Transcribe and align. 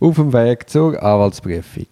Auf 0.00 0.14
dem 0.14 0.32
Weg 0.32 0.70
zur 0.70 1.02
Anwaltsprüfung. 1.02 1.86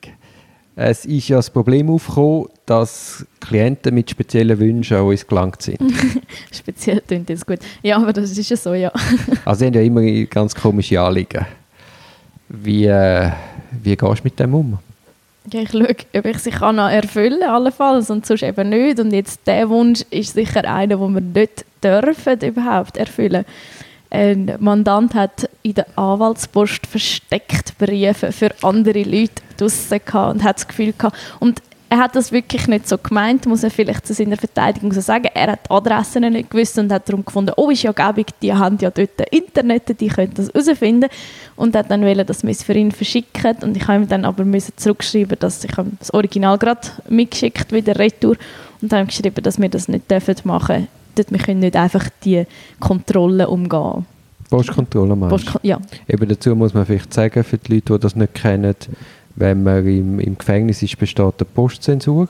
Es 0.76 1.06
ist 1.06 1.28
ja 1.28 1.38
das 1.38 1.50
Problem 1.50 1.90
aufgekommen, 1.90 2.46
dass 2.66 3.26
Klienten 3.40 3.94
mit 3.94 4.10
speziellen 4.10 4.58
Wünschen 4.58 4.98
an 4.98 5.04
uns 5.04 5.26
gelangt 5.26 5.62
sind. 5.62 5.80
Speziell 6.52 7.00
klingt 7.00 7.30
das 7.30 7.44
gut. 7.44 7.58
Ja, 7.82 7.96
aber 7.96 8.12
das 8.12 8.30
ist 8.30 8.50
ja 8.50 8.56
so, 8.56 8.74
ja. 8.74 8.92
also 9.44 9.58
sie 9.58 9.66
haben 9.66 9.74
ja 9.74 9.80
immer 9.80 10.02
ganz 10.26 10.54
komische 10.54 11.00
Anliegen. 11.00 11.46
Wie, 12.48 12.84
äh, 12.84 13.30
wie 13.82 13.96
gehst 13.96 14.20
du 14.20 14.24
mit 14.24 14.38
dem 14.38 14.54
um? 14.54 14.78
Ja, 15.50 15.62
ich 15.62 15.70
schaue, 15.70 15.88
ob 16.14 16.24
ich 16.26 16.38
sie 16.38 16.50
kann 16.50 16.78
erfüllen 16.78 17.40
kann, 17.40 17.50
allenfalls, 17.50 18.10
und 18.10 18.26
sonst 18.26 18.42
eben 18.42 18.68
nicht. 18.68 19.00
Und 19.00 19.12
jetzt 19.12 19.40
der 19.46 19.68
Wunsch 19.68 20.02
ist 20.10 20.34
sicher 20.34 20.64
einer, 20.64 20.98
den 20.98 21.14
wir 21.14 21.20
nicht 21.20 21.64
dürfen 21.82 22.40
überhaupt 22.40 22.98
erfüllen 22.98 23.44
ein 24.10 24.54
Mandant 24.60 25.14
hat 25.14 25.45
in 25.66 25.74
der 25.74 25.86
Anwaltspost 25.98 26.86
versteckt 26.86 27.76
Briefe 27.76 28.30
für 28.30 28.54
andere 28.62 29.02
Leute 29.02 29.42
draussen 29.56 30.00
und 30.12 30.44
hat 30.44 30.58
das 30.58 30.68
Gefühl 30.68 30.94
gehabt, 30.96 31.16
und 31.40 31.60
er 31.88 31.98
hat 31.98 32.14
das 32.14 32.30
wirklich 32.30 32.66
nicht 32.68 32.88
so 32.88 32.98
gemeint, 32.98 33.46
muss 33.46 33.62
er 33.62 33.70
vielleicht 33.70 34.06
zu 34.06 34.14
seiner 34.14 34.36
Verteidigung 34.36 34.92
so 34.92 35.00
sagen. 35.00 35.28
Er 35.34 35.52
hat 35.52 35.66
die 35.66 35.70
Adressen 35.70 36.32
nicht 36.32 36.50
gewusst 36.50 36.78
und 36.78 36.92
hat 36.92 37.08
darum 37.08 37.24
gefunden, 37.24 37.52
oh, 37.56 37.70
ist 37.70 37.82
ja 37.82 37.92
gäbig, 37.92 38.26
die 38.42 38.52
haben 38.52 38.78
ja 38.80 38.90
dort 38.90 39.20
Internet, 39.30 40.00
die 40.00 40.08
können 40.08 40.34
das 40.34 40.52
herausfinden. 40.52 41.08
Und 41.54 41.76
hat 41.76 41.90
dann 41.90 42.02
wollen, 42.02 42.26
dass 42.26 42.42
wir 42.42 42.50
es 42.50 42.64
für 42.64 42.74
ihn 42.74 42.90
verschicken. 42.90 43.56
Und 43.62 43.76
ich 43.76 43.86
habe 43.86 44.02
ihm 44.02 44.08
dann 44.08 44.24
aber 44.24 44.44
müssen 44.44 44.72
zurückschreiben, 44.76 45.38
dass 45.38 45.62
ich 45.62 45.70
das 45.98 46.12
Original 46.12 46.58
gerade 46.58 46.88
mitgeschickt 47.08 47.72
wieder 47.72 47.96
retour 47.96 48.36
und 48.82 48.92
habe 48.92 49.06
geschrieben, 49.06 49.42
dass 49.44 49.60
wir 49.60 49.68
das 49.68 49.86
nicht 49.86 50.10
machen 50.44 50.88
dürfen. 51.16 51.34
Wir 51.34 51.38
können 51.38 51.60
nicht 51.60 51.76
einfach 51.76 52.08
die 52.24 52.46
Kontrolle 52.80 53.48
umgehen. 53.48 54.06
Postkontrolle 54.50 55.16
meinst 55.16 55.46
Post 55.46 55.60
ja. 55.62 55.80
Eben 56.08 56.28
dazu 56.28 56.54
muss 56.54 56.74
man 56.74 56.86
vielleicht 56.86 57.12
sagen, 57.12 57.42
für 57.44 57.58
die 57.58 57.74
Leute, 57.74 57.94
die 57.94 58.00
das 58.00 58.16
nicht 58.16 58.34
kennen, 58.34 58.74
wenn 59.34 59.62
man 59.62 59.86
im, 59.86 60.18
im 60.20 60.38
Gefängnis 60.38 60.82
ist, 60.82 60.98
besteht 60.98 61.34
eine 61.38 61.48
Postzensur. 61.54 62.28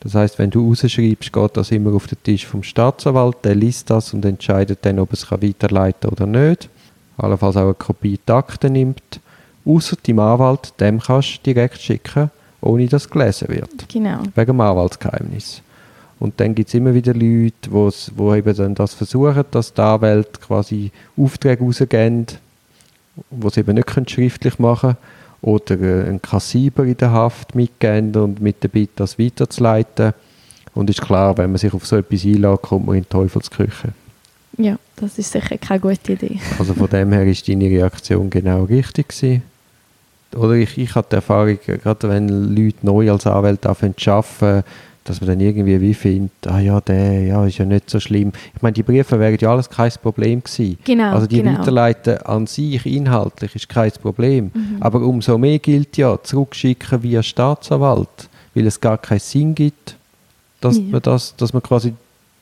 Das 0.00 0.14
heißt, 0.14 0.38
wenn 0.38 0.50
du 0.50 0.68
rausschreibst, 0.68 1.32
geht 1.32 1.56
das 1.56 1.70
immer 1.70 1.92
auf 1.92 2.06
den 2.06 2.22
Tisch 2.22 2.46
vom 2.46 2.62
Staatsanwalt, 2.62 3.38
der 3.44 3.54
liest 3.54 3.90
das 3.90 4.14
und 4.14 4.24
entscheidet 4.24 4.78
dann, 4.82 4.98
ob 4.98 5.12
es 5.12 5.30
weiterleiten 5.30 6.10
kann 6.16 6.26
oder 6.26 6.26
nicht. 6.26 6.68
Allenfalls 7.16 7.56
auch 7.56 7.62
eine 7.62 7.74
Kopie 7.74 8.18
der 8.26 8.36
Akte 8.36 8.70
nimmt. 8.70 9.20
Außer 9.64 9.96
deinem 10.06 10.20
Anwalt, 10.20 10.72
dem 10.80 11.00
kannst 11.00 11.38
du 11.38 11.52
direkt 11.52 11.80
schicken, 11.80 12.30
ohne 12.60 12.86
dass 12.86 13.04
es 13.04 13.10
gelesen 13.10 13.48
wird. 13.48 13.88
Genau. 13.88 14.20
Wegen 14.34 14.46
dem 14.46 14.60
Anwaltsgeheimnis. 14.60 15.62
Und 16.20 16.40
dann 16.40 16.54
gibt 16.54 16.68
es 16.68 16.74
immer 16.74 16.94
wieder 16.94 17.14
Leute, 17.14 17.70
die 17.70 18.38
eben 18.38 18.56
dann 18.56 18.74
das 18.74 18.94
versuchen, 18.94 19.44
dass 19.50 19.72
die 19.72 19.80
Anwälte 19.80 20.40
quasi 20.40 20.90
Aufträge 21.16 21.62
rausgeben, 21.62 22.26
die 23.30 23.50
sie 23.50 23.60
eben 23.60 23.74
nicht 23.76 24.10
schriftlich 24.10 24.58
machen 24.58 24.94
können 24.94 25.18
oder 25.40 25.80
äh, 25.80 26.08
ein 26.08 26.20
Kassiber 26.20 26.84
in 26.84 26.96
der 26.96 27.12
Haft 27.12 27.54
mitgeben 27.54 28.14
und 28.16 28.40
mit 28.40 28.62
der 28.62 28.68
Bitte, 28.68 28.92
das 28.96 29.18
weiterzuleiten. 29.18 30.12
Und 30.74 30.90
ist 30.90 31.00
klar, 31.00 31.36
wenn 31.38 31.50
man 31.50 31.58
sich 31.58 31.72
auf 31.72 31.86
so 31.86 31.96
etwas 31.96 32.24
einlässt, 32.24 32.62
kommt 32.62 32.86
man 32.86 32.96
in 32.96 33.02
die 33.02 33.08
Teufelsküche. 33.08 33.92
Ja, 34.56 34.76
das 34.96 35.18
ist 35.18 35.32
sicher 35.32 35.58
keine 35.58 35.80
gute 35.80 36.12
Idee. 36.12 36.40
Also 36.58 36.74
von 36.74 36.88
dem 36.88 37.12
her 37.12 37.26
ist 37.26 37.48
deine 37.48 37.66
Reaktion 37.66 38.30
genau 38.30 38.64
richtig 38.64 39.08
gewesen. 39.08 39.42
Oder 40.34 40.54
ich, 40.54 40.76
ich 40.76 40.94
hatte 40.94 41.08
die 41.10 41.16
Erfahrung, 41.16 41.58
gerade 41.64 42.08
wenn 42.08 42.28
Leute 42.28 42.78
neu 42.82 43.10
als 43.10 43.26
Anwälte 43.26 43.68
anfangen 43.68 43.96
zu 43.96 44.10
arbeiten, 44.10 44.64
dass 45.08 45.20
man 45.20 45.28
dann 45.28 45.40
irgendwie 45.40 45.80
wie 45.80 45.94
findet, 45.94 46.30
ah 46.46 46.58
ja, 46.60 46.80
der, 46.80 47.22
ja, 47.24 47.46
ist 47.46 47.58
ja 47.58 47.64
nicht 47.64 47.88
so 47.88 47.98
schlimm. 47.98 48.32
Ich 48.54 48.62
meine, 48.62 48.74
die 48.74 48.82
Briefe 48.82 49.18
wären 49.18 49.36
ja 49.40 49.50
alles 49.50 49.70
kein 49.70 49.90
Problem 50.02 50.42
gewesen. 50.42 50.78
Genau, 50.84 51.12
also 51.12 51.26
die 51.26 51.42
genau. 51.42 51.58
Weiterleiten 51.58 52.18
an 52.18 52.46
sich 52.46 52.84
inhaltlich 52.84 53.54
ist 53.54 53.68
kein 53.68 53.90
Problem. 53.92 54.50
Mhm. 54.52 54.76
Aber 54.80 55.00
umso 55.00 55.38
mehr 55.38 55.58
gilt 55.58 55.96
ja, 55.96 56.18
zurückschicken 56.22 57.02
via 57.02 57.22
Staatsanwalt, 57.22 58.28
weil 58.54 58.66
es 58.66 58.80
gar 58.80 58.98
keinen 58.98 59.20
Sinn 59.20 59.54
gibt, 59.54 59.96
dass 60.60 60.76
Ja. 60.76 60.82
man 60.90 61.02
das, 61.02 61.34
dass 61.36 61.52
man 61.52 61.62
quasi 61.62 61.94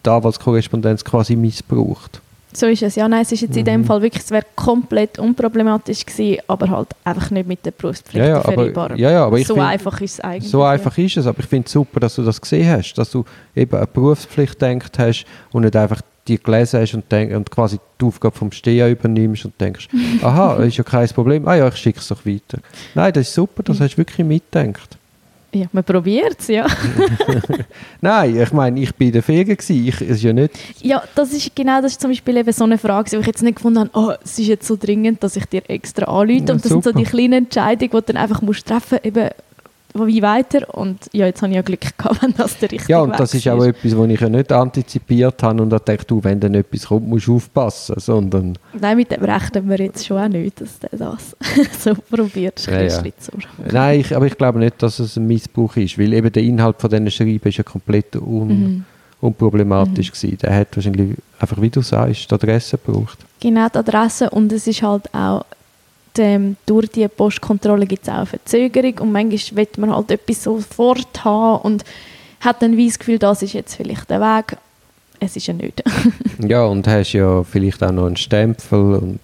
die 0.05 0.11
Anwaltskorrespondenz 0.11 1.05
quasi 1.05 1.37
missbraucht. 1.37 2.21
So 2.53 2.67
ist 2.67 2.83
es. 2.83 2.95
Ja, 2.97 3.07
nein, 3.09 3.23
es 3.23 3.33
ist 3.33 3.43
jetzt 3.43 3.57
in 3.57 3.65
dem 3.65 3.81
Mhm. 3.83 3.85
Fall 3.85 4.01
wirklich, 4.03 4.23
es 4.23 4.31
wäre 4.31 4.45
komplett 4.55 5.19
unproblematisch 5.19 6.07
gewesen, 6.07 6.41
aber 6.47 6.71
halt 6.71 6.89
einfach 7.05 7.31
nicht 7.31 7.47
mit 7.47 7.65
der 7.67 7.73
Berufspflicht 7.73 8.25
Ja, 8.25 8.27
ja, 8.37 8.41
vereinbar. 8.41 8.97
ja, 8.97 9.11
ja, 9.11 9.27
aber 9.27 9.39
so 9.39 9.55
find- 9.55 9.67
einfach 9.67 10.01
ist 10.01 10.13
es 10.15 10.21
eigentlich. 10.21 10.51
So 10.51 10.63
einfach 10.63 10.97
ist 10.97 11.17
es, 11.19 11.27
aber 11.27 11.41
ich 11.41 11.47
finde 11.47 11.67
es 11.67 11.73
super, 11.73 12.01
dass 12.01 12.15
du 12.15 12.23
das 12.23 12.41
gesehen 12.41 12.71
hast, 12.71 12.95
dass 12.95 13.11
du 13.11 13.25
eben 13.55 13.77
eine 13.77 13.87
Berufspflicht 13.87 14.59
gedacht 14.59 14.99
hast 14.99 15.25
und 15.53 15.63
nicht 15.65 15.77
einfach 15.77 16.01
die 16.29 16.43
gelesen 16.43 16.81
hast 16.81 16.95
und, 16.95 17.11
denk, 17.13 17.33
und 17.37 17.51
quasi 17.51 17.79
die 18.01 18.05
Aufgabe 18.05 18.37
vom 18.37 18.51
Steher 18.51 18.91
übernimmst 18.91 19.45
und 19.45 19.61
denkst, 19.61 19.89
aha, 20.23 20.57
ist 20.63 20.77
ja 20.77 20.83
kein 20.85 21.07
Problem, 21.09 21.47
ah 21.47 21.55
ja, 21.57 21.69
ich 21.69 21.77
schicke 21.77 22.01
es 22.01 22.09
doch 22.09 22.25
weiter. 22.25 22.59
Nein, 22.95 23.13
das 23.13 23.29
ist 23.29 23.35
super, 23.35 23.63
das 23.63 23.81
hast 23.81 23.95
du 23.95 23.99
wirklich 23.99 24.27
mitgedacht. 24.27 24.97
Ja, 25.57 25.67
man 25.73 25.85
probiert 25.85 26.37
es, 26.39 26.49
ja. 26.49 26.67
Nein, 28.03 28.37
ich 28.37 28.53
meine, 28.53 28.79
ich 28.79 28.95
bin 28.95 29.09
in 29.09 29.13
der 29.15 29.23
Ferien 29.23 29.57
ich, 29.59 30.01
ist 30.01 30.23
ja 30.23 30.33
nicht, 30.33 30.51
ja, 30.83 31.03
das 31.15 31.33
ist 31.33 31.57
genau, 31.57 31.81
das 31.81 31.93
ist 31.93 32.01
zum 32.01 32.11
Beispiel 32.11 32.37
eben 32.37 32.53
so 32.53 32.65
eine 32.65 32.77
Frage, 32.77 33.13
wo 33.13 33.21
ich 33.21 33.27
jetzt 33.27 33.43
nicht 33.43 33.57
gefunden 33.57 33.79
habe, 33.79 33.91
oh, 33.95 34.13
es 34.23 34.39
ist 34.39 34.49
jetzt 34.49 34.67
so 34.67 34.77
dringend, 34.77 35.23
dass 35.23 35.37
ich 35.37 35.47
dir 35.47 35.63
extra 35.69 36.05
anrufe. 36.05 36.33
Ja, 36.33 36.53
und 36.53 36.65
das 36.65 36.71
sind 36.71 36.85
so 36.85 36.91
super. 36.91 36.99
die 36.99 37.05
kleinen 37.05 37.45
Entscheidungen, 37.45 37.91
die 37.91 37.97
du 37.97 38.03
dann 38.03 38.17
einfach 38.19 38.43
musst 38.43 38.67
treffen 38.67 38.99
eben 39.03 39.31
wie 40.05 40.21
weiter. 40.21 40.75
Und 40.75 41.09
ja, 41.13 41.27
jetzt 41.27 41.41
habe 41.43 41.51
ich 41.53 41.57
ja 41.57 41.63
Glück 41.63 41.81
gehabt, 41.97 42.23
wenn 42.23 42.35
das 42.35 42.59
der 42.59 42.73
richtige 42.73 42.93
ja, 42.93 43.01
und 43.01 43.11
Weg 43.11 43.19
das 43.19 43.35
ist 43.35 43.49
auch 43.49 43.65
etwas, 43.65 43.97
was 43.97 44.09
ich 44.09 44.21
ja 44.21 44.29
nicht 44.29 44.53
antizipiert 44.53 45.43
habe 45.43 45.63
und 45.63 45.71
da 45.71 45.79
denke 45.79 46.05
du, 46.07 46.23
wenn 46.25 46.41
dann 46.41 46.55
etwas 46.55 46.87
kommt, 46.87 47.09
musst 47.09 47.27
du 47.29 47.37
aufpassen, 47.37 47.95
sondern 47.99 48.59
Nein, 48.79 48.97
mit 48.97 49.11
dem 49.11 49.23
rechnen 49.25 49.69
wir 49.69 49.79
jetzt 49.79 50.05
schon 50.05 50.19
auch 50.19 50.29
nicht, 50.29 50.61
dass 50.61 50.79
der 50.81 50.91
das 50.99 51.37
so 51.83 51.95
probiert. 51.95 52.67
Ja, 52.67 52.83
ja. 52.83 53.03
Nein, 53.71 54.01
ich, 54.01 54.15
aber 54.17 54.27
ich 54.27 54.37
glaube 54.37 54.59
nicht, 54.59 54.83
dass 54.83 54.99
es 54.99 55.17
ein 55.17 55.27
Missbrauch 55.27 55.77
ist, 55.77 55.99
weil 55.99 56.13
eben 56.13 56.33
der 56.33 56.43
Inhalt 56.43 56.77
von 56.81 56.91
diesen 56.91 57.11
Schreiben 57.11 57.49
ist 57.49 57.57
ja 57.59 57.65
komplett 57.65 58.17
un, 58.17 58.47
Mhm. 58.47 58.85
unproblematisch 59.21 60.13
gewesen. 60.13 60.39
Der 60.43 60.55
hat 60.55 60.77
wahrscheinlich 60.77 61.17
einfach, 61.39 61.61
wie 61.61 61.71
du 61.71 61.81
sagst, 61.83 62.31
die 62.31 62.35
Adresse 62.35 62.79
gebraucht. 62.79 63.19
Genau, 63.41 63.69
die 63.69 63.79
Adresse 63.79 64.31
und 64.31 64.53
es 64.53 64.67
ist 64.67 64.83
halt 64.83 65.13
auch 65.15 65.45
dem, 66.17 66.57
durch 66.67 66.89
die 66.91 67.07
Postkontrolle 67.09 67.87
gibt 67.87 68.03
es 68.05 68.09
auch 68.09 68.15
eine 68.19 68.27
Verzögerung 68.27 68.99
und 69.01 69.13
manchmal 69.13 69.57
will 69.57 69.69
man 69.79 69.95
halt 69.95 70.11
etwas 70.11 70.43
sofort 70.45 71.25
haben 71.25 71.63
und 71.63 71.85
hat 72.41 72.63
dann 72.63 72.77
wie 72.77 72.87
das 72.87 72.99
Gefühl, 72.99 73.19
das 73.19 73.43
ist 73.43 73.53
jetzt 73.55 73.75
vielleicht 73.75 74.09
der 74.11 74.21
Weg. 74.21 74.57
Es 75.21 75.37
ist 75.37 75.47
ja 75.47 75.55
nicht. 75.55 75.83
Ja, 76.47 76.65
und 76.67 76.87
hast 76.87 77.13
ja 77.15 77.43
vielleicht 77.43 77.83
auch 77.83 77.93
noch 77.93 78.07
einen 78.07 78.17
Stempel 78.17 78.95
und 78.97 79.21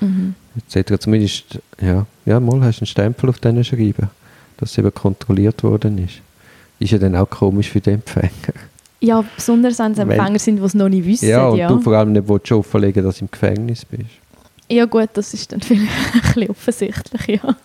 Mhm. 0.00 0.34
etc. 0.56 0.94
Zumindest, 1.00 1.58
ja, 1.80 2.06
ja, 2.24 2.38
mal 2.40 2.60
hast 2.62 2.78
du 2.78 2.82
einen 2.82 2.86
Stempel 2.86 3.28
auf 3.30 3.38
diesen 3.40 3.64
Schreiben, 3.64 4.08
dass 4.58 4.78
eben 4.78 4.92
kontrolliert 4.94 5.62
worden 5.64 5.98
ist. 5.98 6.20
Ist 6.78 6.92
ja 6.92 6.98
dann 6.98 7.16
auch 7.16 7.28
komisch 7.28 7.68
für 7.70 7.80
den 7.80 7.94
Empfänger. 7.94 8.30
Ja, 9.00 9.24
besonders 9.36 9.78
wenn 9.80 9.92
es 9.92 9.98
Empfänger 9.98 10.38
sind, 10.38 10.56
die 10.58 10.62
es 10.64 10.74
noch 10.74 10.88
nicht 10.88 11.04
wissen. 11.06 11.28
Ja, 11.28 11.38
Ja, 11.38 11.48
und 11.48 11.58
ja. 11.58 11.68
du 11.68 11.80
vor 11.80 11.94
allem 11.94 12.12
nicht 12.12 12.28
willst 12.28 12.50
offenlegen, 12.52 13.02
dass 13.04 13.18
du 13.18 13.24
im 13.24 13.30
Gefängnis 13.30 13.84
bist. 13.84 14.04
Gut, 14.86 15.10
das 15.14 15.34
ist 15.34 15.52
dann 15.52 15.60
vielleicht 15.62 16.14
ein 16.14 16.20
bisschen 16.20 16.50
offensichtlich, 16.50 17.40
ja. 17.42 17.56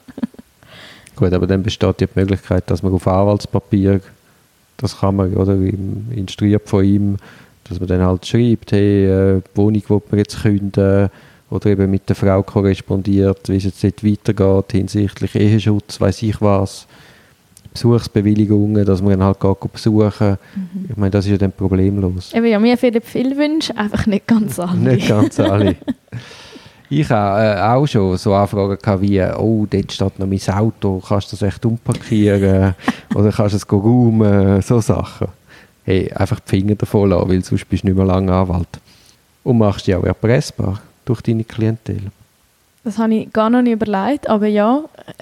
Gut, 1.15 1.33
aber 1.33 1.45
dann 1.45 1.61
besteht 1.61 2.01
ja 2.01 2.07
die 2.07 2.19
Möglichkeit, 2.19 2.69
dass 2.69 2.81
man 2.81 2.93
auf 2.93 3.07
Anwaltspapier, 3.07 4.01
das 4.77 4.99
kann 4.99 5.15
man, 5.15 5.33
oder, 5.35 5.53
instruiert 5.53 6.67
von 6.67 6.83
ihm, 6.83 7.17
dass 7.65 7.79
man 7.79 7.87
dann 7.87 8.01
halt 8.01 8.25
schreibt, 8.25 8.71
hey, 8.71 9.05
äh, 9.05 9.41
die 9.41 9.57
Wohnung 9.57 9.83
will 9.87 10.01
man 10.09 10.17
jetzt 10.17 10.41
künden, 10.41 11.09
oder 11.49 11.65
eben 11.67 11.91
mit 11.91 12.09
der 12.09 12.15
Frau 12.15 12.41
korrespondiert, 12.41 13.47
wie 13.47 13.57
es 13.57 13.65
jetzt 13.65 13.83
dort 13.83 14.03
weitergeht, 14.03 14.71
hinsichtlich 14.71 15.35
Eheschutz, 15.35 16.01
weiß 16.01 16.23
ich 16.23 16.41
was, 16.41 16.87
Besuchsbewilligungen, 17.73 18.85
dass 18.85 19.01
man 19.01 19.19
dann 19.19 19.23
halt 19.23 19.39
geht 19.39 19.71
besuchen. 19.71 20.37
Mhm. 20.55 20.85
Ich 20.89 20.97
meine, 20.97 21.11
das 21.11 21.25
ist 21.25 21.31
ja 21.31 21.37
dann 21.37 21.51
problemlos. 21.51 22.33
Eben, 22.33 22.45
ja, 22.45 22.59
mir 22.59 22.77
viele 22.77 23.01
viele 23.01 23.37
Wünsche, 23.37 23.75
einfach 23.77 24.05
nicht 24.07 24.25
ganz 24.27 24.59
alle. 24.59 24.77
Nicht 24.77 25.07
ganz 25.07 25.39
alle. 25.39 25.75
Ich 26.99 27.09
habe 27.09 27.43
äh, 27.57 27.61
auch 27.61 27.85
schon 27.87 28.17
so 28.17 28.33
Anfragen 28.33 28.77
gehabt 28.81 29.01
wie, 29.01 29.21
oh, 29.21 29.65
dort 29.69 29.91
steht 29.91 30.19
noch 30.19 30.27
mein 30.27 30.39
Auto, 30.55 31.01
kannst 31.07 31.31
du 31.31 31.35
das 31.37 31.41
echt 31.47 31.65
umparkieren 31.65 32.75
oder 33.15 33.31
kannst 33.31 33.53
du 33.53 33.57
es 33.57 33.71
räumen, 33.71 34.61
so 34.61 34.79
Sachen. 34.79 35.27
Hey, 35.85 36.11
einfach 36.13 36.39
die 36.39 36.49
Finger 36.49 36.75
davon 36.75 37.09
lassen, 37.09 37.29
weil 37.29 37.43
sonst 37.43 37.67
bist 37.69 37.83
du 37.83 37.87
nicht 37.87 37.95
mehr 37.97 38.05
lange 38.05 38.33
Anwalt. 38.33 38.67
Und 39.43 39.57
machst 39.57 39.87
dich 39.87 39.95
auch 39.95 40.03
erpressbar 40.03 40.79
durch 41.03 41.21
deine 41.21 41.43
Klientel. 41.43 42.03
Das 42.85 42.97
habe 42.97 43.13
ich 43.15 43.33
gar 43.33 43.49
noch 43.49 43.61
nicht 43.61 43.73
überlegt, 43.73 44.29
aber 44.29 44.47
ja, 44.47 44.81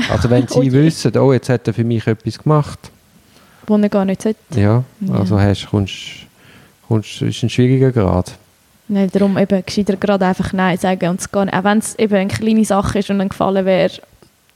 Also 0.09 0.29
wenn 0.29 0.47
sie 0.49 0.69
Oh 0.69 0.71
wissen, 0.71 1.17
oh, 1.17 1.33
jetzt 1.33 1.49
hat 1.49 1.67
er 1.67 1.73
für 1.73 1.83
mich 1.83 2.05
etwas 2.07 2.37
gemacht, 2.37 2.79
wo 3.67 3.77
er 3.77 3.89
gar 3.89 4.05
nicht 4.05 4.21
sollte. 4.21 4.39
ja, 4.55 4.83
Ja. 4.99 5.13
also 5.13 5.39
hast, 5.39 5.67
kommst, 5.69 5.95
kommst, 6.87 7.21
ist 7.21 7.43
ein 7.43 7.49
schwieriger 7.49 7.91
Grad. 7.91 8.33
Nein, 8.91 9.09
darum 9.11 9.37
eben 9.37 9.63
gescheiter 9.65 9.95
gerade 9.95 10.25
einfach 10.25 10.51
Nein 10.51 10.77
sagen 10.77 11.09
und 11.09 11.21
es 11.21 11.31
nicht, 11.31 11.53
auch 11.53 11.63
wenn 11.63 11.77
es 11.77 11.97
eben 11.97 12.13
eine 12.15 12.27
kleine 12.27 12.65
Sache 12.65 12.99
ist 12.99 13.09
und 13.09 13.21
ein 13.21 13.29
Gefallen 13.29 13.65
wäre, 13.65 13.89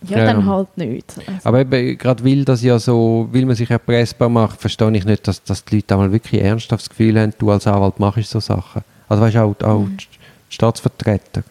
ja, 0.07 0.17
Ja. 0.19 0.25
dann 0.25 0.45
halt 0.45 0.77
nicht. 0.77 1.05
Also, 1.17 1.31
Aber 1.49 1.61
eben, 1.61 1.97
gerade 1.97 2.23
weil 2.25 2.43
das 2.43 2.61
ja 2.61 2.77
so, 2.77 3.29
weil 3.31 3.45
man 3.45 3.55
sich 3.55 3.71
erpressbar 3.71 4.27
macht, 4.27 4.59
verstehe 4.59 4.91
ich 4.95 5.05
nicht, 5.05 5.25
dass, 5.27 5.41
dass 5.43 5.63
die 5.63 5.75
Leute 5.77 5.93
einmal 5.93 6.11
wirklich 6.11 6.41
ernsthaft 6.41 6.83
das 6.83 6.89
Gefühl 6.89 7.19
haben, 7.19 7.33
du 7.39 7.49
als 7.49 7.65
Anwalt 7.65 7.97
machst 7.99 8.29
so 8.29 8.39
Sachen. 8.41 8.81
Also 9.07 9.23
weißt 9.23 9.35
du, 9.35 9.39
auch, 9.39 9.55
auch 9.63 9.79
Mhm. 9.79 9.97
die 9.97 10.53
Staatsvertreter, 10.53 11.43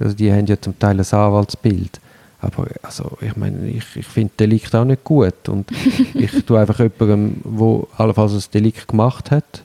also 0.00 0.14
die 0.14 0.32
haben 0.32 0.46
ja 0.46 0.58
zum 0.60 0.78
Teil 0.78 0.98
ein 0.98 1.06
Anwaltsbild. 1.06 2.00
Aber 2.40 2.66
also, 2.82 3.16
ich 3.20 3.36
meine, 3.36 3.68
ich, 3.68 3.84
ich 3.96 4.06
finde 4.06 4.32
Delikt 4.40 4.74
auch 4.74 4.84
nicht 4.84 5.04
gut. 5.04 5.48
Und 5.48 5.70
ich 6.14 6.44
tue 6.44 6.58
einfach 6.58 6.78
jemandem, 6.78 7.40
der 7.44 7.86
allenfalls 7.98 8.32
ein 8.32 8.44
Delikt 8.52 8.88
gemacht 8.88 9.30
hat, 9.30 9.62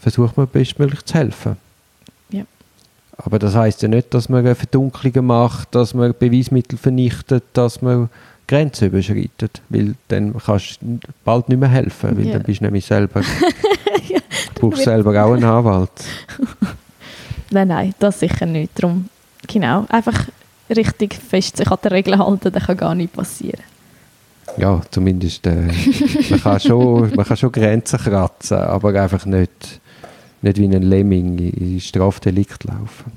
versuche 0.00 0.38
mir 0.40 0.46
bestmöglich 0.46 1.04
zu 1.04 1.14
helfen. 1.14 1.56
Aber 3.18 3.38
das 3.38 3.54
heißt 3.54 3.82
ja 3.82 3.88
nicht, 3.88 4.14
dass 4.14 4.28
man 4.28 4.54
Verdunklungen 4.54 5.26
macht, 5.26 5.74
dass 5.74 5.92
man 5.92 6.14
Beweismittel 6.18 6.78
vernichtet, 6.78 7.42
dass 7.52 7.82
man 7.82 8.08
Grenzen 8.46 8.88
überschreitet. 8.88 9.60
Weil 9.68 9.94
dann 10.06 10.34
kannst 10.38 10.78
du 10.80 10.98
bald 11.24 11.48
nicht 11.48 11.58
mehr 11.58 11.68
helfen, 11.68 12.16
weil 12.16 12.26
Ja. 12.26 12.34
dann 12.34 12.44
bist 12.44 12.60
du 12.60 12.64
nämlich 12.64 12.86
selber, 12.86 13.20
Ja, 14.08 14.20
du 14.54 14.70
brauchst 14.70 14.84
selber 14.84 15.24
auch 15.24 15.32
einen 15.34 15.44
Anwalt. 15.44 15.90
Nein, 17.50 17.68
nein, 17.68 17.94
das 17.98 18.20
sicher 18.20 18.44
nicht. 18.46 18.72
Darum, 18.74 19.08
genau, 19.46 19.86
einfach 19.88 20.26
richtig 20.68 21.14
fest 21.14 21.56
sich 21.56 21.66
an 21.70 21.78
die 21.82 21.88
Regeln 21.88 22.18
halten, 22.18 22.52
dann 22.52 22.62
kann 22.62 22.76
gar 22.76 22.94
nichts 22.94 23.16
passieren. 23.16 23.62
Ja, 24.58 24.80
zumindest, 24.90 25.46
äh, 25.46 25.68
man, 26.30 26.40
kann 26.42 26.60
schon, 26.60 27.14
man 27.14 27.24
kann 27.24 27.36
schon 27.38 27.52
Grenzen 27.52 27.98
kratzen, 27.98 28.58
aber 28.58 29.00
einfach 29.00 29.24
nicht, 29.24 29.80
nicht 30.42 30.58
wie 30.58 30.64
ein 30.64 30.82
Lemming 30.82 31.38
in 31.38 31.80
Strafdelikt 31.80 32.64
laufen. 32.64 33.12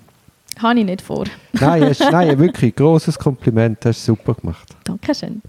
Habe 0.60 0.80
ich 0.80 0.86
nicht 0.86 1.02
vor. 1.02 1.26
Nein, 1.54 1.84
hast, 1.86 2.00
nein 2.00 2.38
wirklich, 2.40 2.76
großes 2.76 3.18
Kompliment, 3.18 3.86
hast 3.86 4.08
du 4.08 4.14
super 4.14 4.36
gemacht. 4.36 4.76
Dankeschön. 4.84 5.42